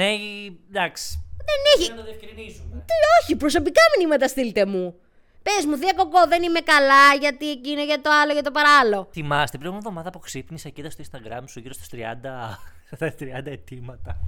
εντάξει. 0.69 1.25
Δεν 1.49 1.59
έχει. 1.77 1.91
Να 1.91 1.97
το 1.97 2.03
διευκρινίσουμε. 2.03 2.85
Τι, 2.87 2.95
όχι, 3.23 3.37
προσωπικά 3.37 3.81
μηνύματα 3.99 4.29
στείλτε 4.29 4.67
μου. 4.67 4.95
Πες 5.43 5.65
μου, 5.67 5.77
Θεία 5.77 5.93
Κοκό, 5.97 6.27
δεν 6.29 6.43
είμαι 6.43 6.61
καλά, 6.61 7.15
γιατί 7.21 7.51
εκείνο 7.51 7.83
για 7.83 8.01
το 8.01 8.11
άλλο, 8.23 8.33
για 8.33 8.43
το 8.43 8.51
παράλληλο. 8.51 9.09
Θυμάστε, 9.13 9.51
την 9.51 9.59
προηγούμενη 9.61 9.87
εβδομάδα 9.87 10.11
που 10.11 10.19
ξύπνησα 10.19 10.69
και 10.69 10.81
είδα 10.81 10.91
στο 10.91 11.05
Instagram 11.11 11.43
σου 11.47 11.61
γύρω 11.61 11.73
στους 11.75 11.89
30, 11.93 11.97
στα 12.95 13.15
30 13.21 13.47
αιτήματα. 13.47 14.19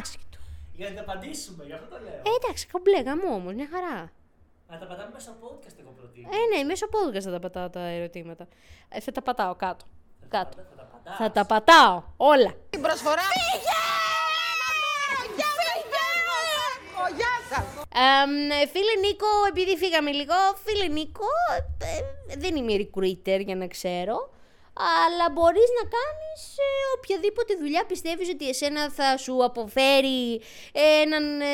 Άσχετο. 0.00 0.38
Για 0.78 0.88
να 0.90 0.94
τα 0.94 1.00
απαντήσουμε, 1.00 1.64
γι' 1.64 1.72
αυτό 1.72 1.86
το 1.94 1.98
λέω. 2.02 2.22
Ε, 2.28 2.30
εντάξει, 2.38 2.66
κομπλέ, 2.72 3.00
γαμό 3.00 3.34
όμως, 3.34 3.54
μια 3.54 3.68
χαρά. 3.72 4.12
Να 4.70 4.78
τα 4.78 4.86
πατάμε 4.86 5.10
μέσα 5.12 5.30
στο 5.30 5.34
podcast, 5.42 5.76
εγώ 5.80 5.90
προτείνω. 5.98 6.28
Ε, 6.28 6.56
ναι, 6.56 6.64
μέσω 6.64 6.86
podcast 6.94 7.20
θα 7.20 7.30
τα 7.30 7.38
πατάω 7.38 7.68
τα 7.70 7.80
ερωτήματα. 7.80 8.48
Ε, 8.88 9.00
θα 9.00 9.12
τα 9.12 9.22
πατάω 9.22 9.54
κάτω. 9.54 9.84
Κάτω. 10.28 10.56
Θα 10.56 10.76
τα 10.76 10.84
πατάς. 10.92 11.16
Θα 11.16 11.30
τα 11.30 11.44
πατάω 11.46 12.02
όλα. 12.16 12.54
Την 12.70 12.80
προσφορά. 12.80 13.22
Εμ, 18.22 18.50
ε, 18.50 18.66
φίλε 18.66 18.94
Νίκο, 19.00 19.26
επειδή 19.48 19.76
φύγαμε 19.76 20.10
λίγο, 20.10 20.34
φίλε 20.64 20.86
Νίκο, 20.86 21.26
ε, 21.78 22.36
δεν 22.36 22.56
είμαι 22.56 22.74
recruiter 22.76 23.40
για 23.44 23.56
να 23.56 23.66
ξέρω, 23.66 24.30
αλλά 24.78 25.26
μπορείς 25.34 25.68
να 25.78 25.84
κάνεις 25.96 26.40
ε, 26.58 26.70
οποιαδήποτε 26.96 27.54
δουλειά 27.54 27.84
πιστεύεις 27.86 28.28
ότι 28.28 28.48
εσένα 28.48 28.90
θα 28.90 29.16
σου 29.16 29.44
αποφέρει 29.44 30.40
έναν 31.02 31.40
ε, 31.40 31.44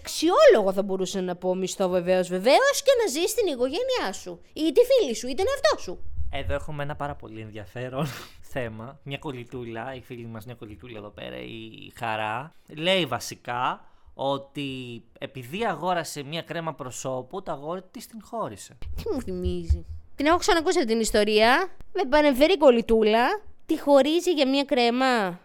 αξιόλογο 0.00 0.72
θα 0.72 0.82
μπορούσα 0.82 1.20
να 1.20 1.36
πω 1.36 1.54
μισθό 1.54 1.88
βεβαίως 1.88 2.28
βεβαίως 2.28 2.82
και 2.84 2.92
να 3.00 3.06
ζεις 3.10 3.34
την 3.34 3.46
οικογένειά 3.52 4.12
σου 4.12 4.40
ή 4.52 4.72
τη 4.72 4.80
φίλη 4.90 5.14
σου 5.14 5.28
ή 5.28 5.34
τον 5.34 5.46
εαυτό 5.48 5.82
σου. 5.82 5.98
Εδώ 6.30 6.54
έχουμε 6.54 6.82
ένα 6.82 6.96
πάρα 6.96 7.14
πολύ 7.14 7.40
ενδιαφέρον 7.40 8.06
θέμα. 8.52 8.98
Μια 9.02 9.18
κολλητούλα, 9.18 9.94
η 9.94 10.00
φίλη 10.00 10.26
μας 10.26 10.44
μια 10.44 10.54
κολλητούλα 10.54 10.98
εδώ 10.98 11.10
πέρα, 11.10 11.36
η 11.36 11.92
Χαρά, 11.98 12.52
λέει 12.76 13.06
βασικά 13.06 13.84
ότι 14.14 15.02
επειδή 15.18 15.64
αγόρασε 15.64 16.22
μια 16.22 16.42
κρέμα 16.42 16.74
προσώπου, 16.74 17.42
το 17.42 17.52
αγόρι 17.52 17.82
της 17.90 18.06
την 18.06 18.20
χώρισε. 18.22 18.78
Τι 18.96 19.12
μου 19.12 19.20
θυμίζει; 19.20 19.84
Την 20.16 20.26
έχω 20.26 20.36
ξανακούσει 20.36 20.78
αυτή 20.78 20.90
την 20.92 21.00
ιστορία. 21.00 21.68
Με 21.92 22.04
πανεμφερή 22.08 22.58
κολλητούλα. 22.58 23.26
Τη 23.66 23.80
χωρίζει 23.80 24.32
για 24.32 24.48
μια 24.48 24.64
κρέμα. 24.64 25.40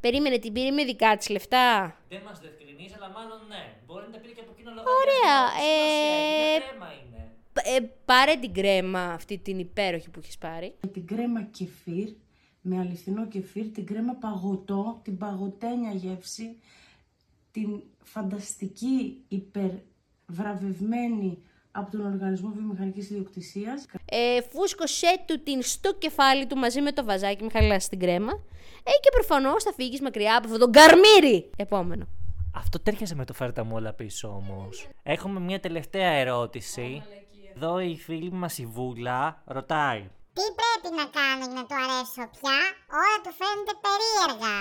Περίμενε, 0.00 0.38
την 0.38 0.52
πήρε 0.52 0.70
με 0.70 0.84
δικά 0.84 1.16
της 1.16 1.28
λεφτά. 1.28 1.96
Δεν 2.08 2.20
μας 2.24 2.40
διευκρινίζει, 2.40 2.94
αλλά 2.96 3.08
μάλλον 3.08 3.38
ναι. 3.48 3.72
Μπορεί 3.86 4.04
να 4.06 4.10
τα 4.12 4.18
πήρε 4.18 4.32
και 4.32 4.40
από 4.40 4.50
εκείνο 4.54 4.70
Ωραία, 4.70 5.40
λογαριασμό. 5.40 6.56
ε, 6.56 6.58
κρέμα 6.68 6.92
είναι. 6.92 7.32
Ε, 7.76 7.80
πάρε 8.04 8.34
την 8.36 8.52
κρέμα 8.54 9.12
αυτή 9.12 9.38
την 9.38 9.58
υπέροχη 9.58 10.10
που 10.10 10.18
έχεις 10.22 10.38
πάρει. 10.38 10.74
την 10.92 11.06
κρέμα 11.06 11.42
κεφίρ 11.42 12.08
με 12.60 12.78
αληθινό 12.78 13.26
κεφίρ, 13.26 13.70
την 13.70 13.86
κρέμα 13.86 14.12
παγωτό, 14.14 15.00
την 15.04 15.18
παγωτένια 15.18 15.92
γεύση, 15.92 16.58
την 17.50 17.82
φανταστική 18.02 19.24
υπερβραβευμένη 19.28 21.42
από 21.76 21.90
τον 21.90 22.12
Οργανισμό 22.12 22.52
Βιομηχανικής 22.54 23.10
Ιδιοκτησίας. 23.10 23.86
Ε, 24.04 24.40
φούσκωσέ 24.50 25.24
του 25.26 25.42
την 25.42 25.62
στο 25.62 25.94
κεφάλι 25.94 26.46
του 26.46 26.56
μαζί 26.56 26.80
με 26.80 26.92
το 26.92 27.04
βαζάκι, 27.04 27.42
μην 27.42 27.50
χαλάσει 27.50 27.88
την 27.88 27.98
κρέμα. 27.98 28.32
Ε, 28.82 28.90
και 29.02 29.10
προφανώς 29.12 29.62
θα 29.62 29.72
φύγεις 29.72 30.00
μακριά 30.00 30.36
από 30.36 30.44
αυτόν 30.44 30.60
τον 30.60 30.72
καρμύρι. 30.72 31.50
Επόμενο. 31.56 32.06
Αυτό 32.54 32.80
τέριαζε 32.80 33.14
με 33.14 33.24
το 33.24 33.32
φέρτα 33.32 33.64
μου 33.64 33.72
όλα 33.74 33.92
πίσω 33.92 34.28
όμως. 34.28 34.88
Έχουμε 35.02 35.40
μια 35.40 35.60
τελευταία 35.60 36.10
ερώτηση. 36.10 37.02
Εδώ 37.56 37.78
η 37.78 37.96
φίλη 37.96 38.32
μας 38.32 38.58
η 38.58 38.66
Βούλα 38.66 39.42
ρωτάει. 39.44 40.10
Τι 40.32 40.42
πρέπει 40.60 40.96
να 40.96 41.04
κάνω 41.18 41.44
για 41.44 41.54
να 41.54 41.66
του 41.66 41.74
αρέσω 41.74 42.24
πια, 42.40 42.60
όλα 43.00 43.16
του 43.22 43.32
φαίνεται 43.38 43.74
περίεργα. 43.84 44.56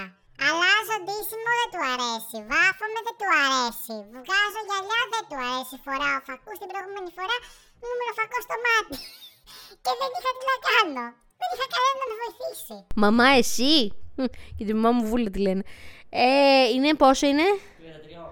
Αλλάζω 0.46 0.96
ντύσιμο 1.04 1.52
δεν 1.60 1.70
του 1.74 1.82
αρέσει, 1.94 2.38
βάφομαι 2.52 3.00
δεν 3.08 3.16
του 3.20 3.28
αρέσει, 3.44 3.96
βγάζω 4.24 4.62
γυαλιά 4.68 5.02
δεν 5.13 5.24
του 5.30 5.38
αρέσει, 5.48 5.75
φοράω 5.86 6.20
φακούς 6.28 6.58
την 6.62 6.70
προηγούμενη 6.72 7.12
φορά, 7.18 7.38
μου 7.80 7.88
ήμουν 7.92 8.10
φακός 8.18 8.44
στο 8.48 8.56
μάτι. 8.66 8.98
Και 9.84 9.92
δεν 10.00 10.10
είχα 10.18 10.32
τι 10.38 10.44
να 10.52 10.58
κάνω. 10.68 11.06
Δεν 11.40 11.50
είχα 11.54 11.68
κανένα 11.74 11.96
να 12.02 12.06
με 12.10 12.16
βοηθήσει. 12.22 12.75
Μαμά, 13.04 13.28
εσύ; 13.42 13.75
Μμ, 14.18 14.25
Και 14.58 14.63
τη 14.68 14.74
μαμά 14.74 14.92
μου 14.98 15.04
βούλα 15.10 15.30
τη 15.34 15.40
λένε. 15.46 15.63
Ε, 16.10 16.63
είναι 16.74 16.90
πόσο 16.94 17.28
είναι; 17.28 17.48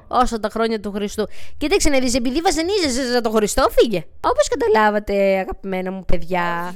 Όσο 0.08 0.40
τα 0.40 0.50
χρόνια 0.50 0.80
του 0.80 0.92
Χριστού. 0.92 1.28
Κοίταξε 1.58 1.90
να 1.90 2.00
δεις, 2.00 2.16
επειδή 2.16 2.42
βασανίζεσαι 2.42 3.12
σαν 3.12 3.22
τον 3.24 3.32
Χριστό, 3.32 3.70
φύγε. 3.70 4.06
Όπως 4.22 4.48
καταλάβατε, 4.48 5.40
αγαπημένα 5.40 5.92
μου 5.92 6.06
παιδιά, 6.06 6.76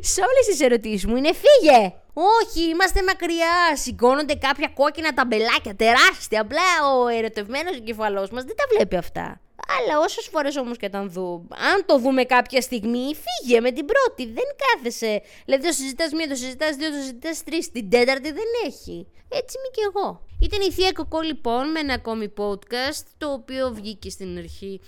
σε 0.00 0.20
όλες 0.20 0.46
τις 0.46 0.60
ερωτήσεις 0.60 1.06
μου 1.06 1.16
είναι 1.16 1.32
φύγε. 1.32 1.92
Όχι, 2.12 2.68
είμαστε 2.68 3.02
μακριά. 3.02 3.76
Σηκώνονται 3.76 4.34
κάποια 4.34 4.68
κόκκινα 4.74 5.12
ταμπελάκια 5.14 5.74
τεράστια. 5.76 6.40
Απλά 6.40 6.68
ο 6.94 7.08
ερωτευμένος 7.08 7.76
εγκεφαλός 7.76 8.30
μας 8.30 8.44
δεν 8.44 8.56
τα 8.56 8.64
βλέπει 8.74 8.96
αυτά. 8.96 9.40
Αλλά 9.78 9.98
όσες 9.98 10.28
φορές 10.32 10.56
όμως 10.56 10.76
και 10.76 10.86
όταν 10.86 11.10
δω, 11.10 11.46
αν 11.72 11.84
το 11.86 11.98
δούμε 11.98 12.24
κάποια 12.24 12.60
στιγμή, 12.60 13.16
φύγε 13.24 13.60
με 13.60 13.70
την 13.70 13.86
πρώτη. 13.86 14.32
Δεν 14.32 14.44
κάθεσαι. 14.62 15.22
Δηλαδή, 15.44 15.66
το 15.66 15.72
συζητάς 15.72 16.12
μία, 16.12 16.28
το 16.28 16.34
συζητάς 16.34 16.76
δύο, 16.76 16.90
το 16.90 16.96
συζητάς 16.96 17.42
τρεις. 17.44 17.70
Την 17.70 17.90
τέταρτη 17.90 18.32
δεν 18.32 18.46
έχει. 18.66 19.06
Έτσι 19.28 19.56
είμαι 19.58 19.70
κι 19.72 19.80
εγώ. 19.94 20.26
Ήταν 20.40 20.60
η 20.60 20.72
Θεία 20.72 20.92
Κοκό 20.92 21.20
λοιπόν 21.20 21.70
με 21.70 21.80
ένα 21.80 21.94
ακόμη 21.94 22.32
podcast 22.38 23.04
το 23.18 23.32
οποίο 23.32 23.72
βγήκε 23.74 24.10
στην 24.10 24.38
αρχή. 24.38 24.80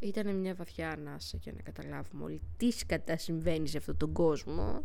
Ήταν 0.00 0.34
μια 0.36 0.54
βαθιά 0.54 0.90
ανάσα 0.90 1.38
για 1.42 1.52
να 1.52 1.62
καταλάβουμε 1.62 2.24
όλοι 2.24 2.40
τι 2.56 2.68
κατά 2.86 3.16
συμβαίνει 3.16 3.68
σε 3.68 3.78
αυτόν 3.78 3.96
τον 3.96 4.12
κόσμο. 4.12 4.84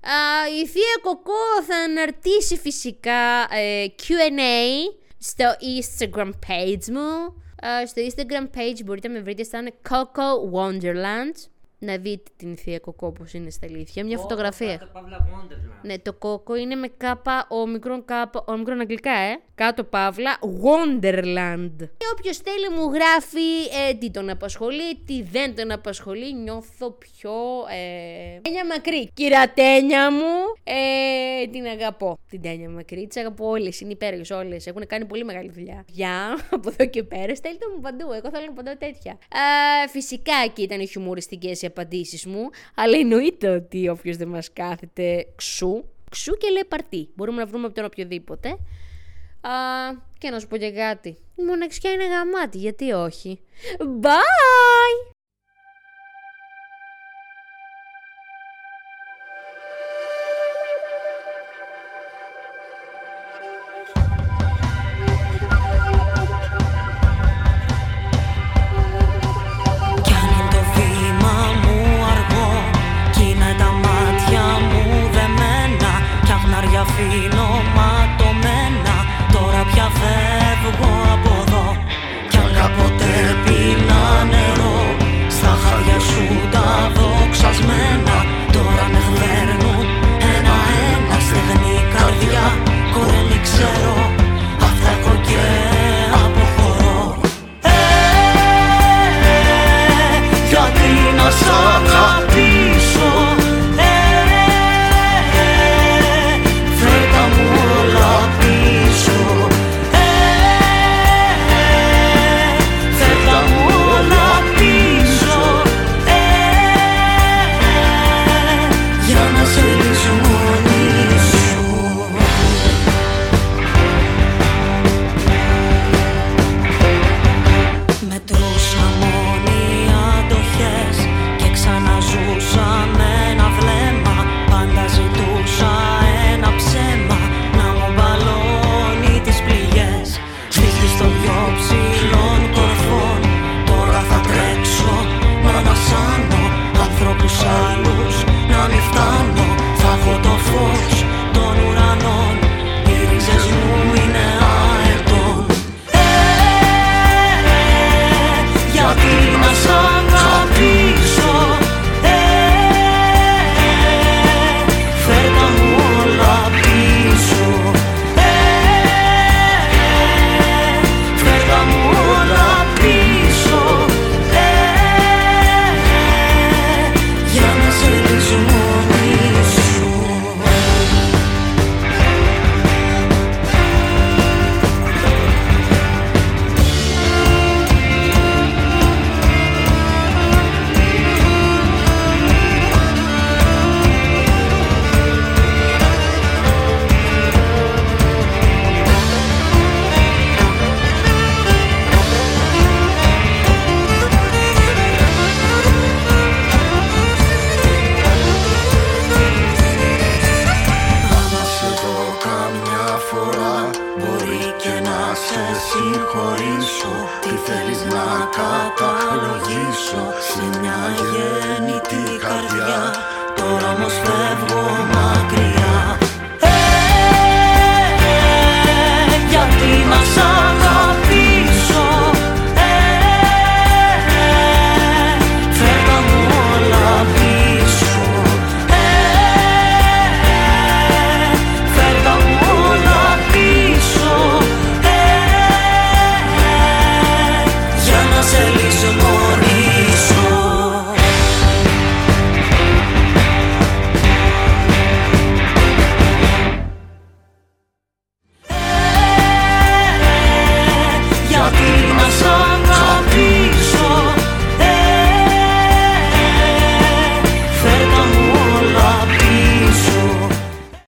Α, 0.00 0.48
η 0.62 0.66
Θεία 0.66 0.98
Κοκό 1.02 1.62
θα 1.66 1.76
αναρτήσει 1.76 2.56
φυσικά 2.56 3.46
ε, 3.50 3.86
Q&A 3.98 4.94
στο 5.18 5.44
Instagram 5.78 6.30
page 6.30 6.86
μου. 6.86 7.42
Α, 7.68 7.86
στο 7.86 8.02
Instagram 8.06 8.56
page 8.56 8.84
μπορείτε 8.84 9.08
να 9.08 9.14
με 9.14 9.20
βρείτε 9.20 9.42
σαν 9.42 9.72
Coco 9.88 10.52
Wonderland. 10.54 11.34
Να 11.80 11.96
δείτε 11.96 12.30
την 12.36 12.56
Θεία 12.56 12.78
Κοκό 12.78 13.06
όπως 13.06 13.32
είναι 13.32 13.50
στα 13.50 13.66
αλήθεια. 13.66 14.04
Μια 14.04 14.18
φωτογραφία. 14.18 14.90
Ναι, 15.82 15.98
το 15.98 16.12
κόκο 16.12 16.56
είναι 16.56 16.74
με 16.74 16.88
κάπα, 16.96 17.46
ο 17.50 17.66
μικρόν 17.66 18.04
κάπα, 18.04 18.44
ο 18.46 18.56
μικρόν 18.56 18.80
αγγλικά, 18.80 19.10
ε. 19.10 19.40
Κάτω 19.54 19.84
παύλα, 19.84 20.38
Wonderland. 20.40 21.74
Και 21.78 22.06
όποιος 22.12 22.36
θέλει 22.36 22.68
μου 22.76 22.92
γράφει 22.92 23.48
ε, 23.88 23.94
τι 23.94 24.10
τον 24.10 24.30
απασχολεί, 24.30 24.96
τι 25.06 25.22
δεν 25.22 25.54
τον 25.54 25.70
απασχολεί, 25.70 26.34
νιώθω 26.34 26.90
πιο. 26.90 27.30
Ε, 27.70 28.40
τένια 28.40 28.66
μακρύ. 28.66 29.10
Κυρατένια 29.14 30.12
μου, 30.12 30.34
ε, 30.64 31.46
την 31.46 31.66
αγαπώ. 31.66 32.18
Την 32.28 32.42
τένια 32.42 32.68
μακρύ, 32.68 33.06
τις 33.06 33.16
αγαπώ 33.16 33.48
όλες. 33.48 33.80
Είναι 33.80 33.92
υπέροχες 33.92 34.30
όλες. 34.30 34.66
Έχουν 34.66 34.86
κάνει 34.86 35.04
πολύ 35.04 35.24
μεγάλη 35.24 35.50
δουλειά. 35.50 35.84
Γεια, 35.88 36.38
από 36.56 36.68
εδώ 36.68 36.86
και 36.86 37.02
πέρα, 37.02 37.34
στέλνετε 37.34 37.64
μου 37.74 37.80
παντού. 37.80 38.12
Εγώ 38.12 38.30
θέλω 38.30 38.46
να 38.46 38.52
παντού 38.52 38.78
τέτοια. 38.78 39.12
Α, 39.12 39.88
φυσικά 39.88 40.46
και 40.52 40.62
ήταν 40.62 40.88
χιουμοριστικές 40.88 41.62
οι 41.62 41.66
απαντήσεις 41.68 42.26
μου, 42.26 42.48
αλλά 42.74 42.98
εννοείται 42.98 43.48
ότι 43.48 43.88
όποιος 43.88 44.16
δεν 44.16 44.28
μας 44.28 44.52
κάθεται 44.52 45.26
ξου, 45.36 45.84
ξου 46.10 46.36
και 46.36 46.50
λέει 46.50 46.64
παρτί. 46.68 47.08
Μπορούμε 47.14 47.38
να 47.38 47.46
βρούμε 47.46 47.66
από 47.66 47.74
τον 47.74 47.84
οποιοδήποτε. 47.84 48.48
Α, 49.40 49.50
και 50.18 50.30
να 50.30 50.40
σου 50.40 50.46
πω 50.46 50.56
και 50.56 50.70
κάτι. 50.70 51.08
Η 51.36 51.42
μοναξιά 51.42 51.92
είναι 51.92 52.06
γαμάτη, 52.06 52.58
γιατί 52.58 52.92
όχι. 52.92 53.40
Bye! 54.00 55.17